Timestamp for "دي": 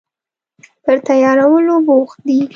2.27-2.39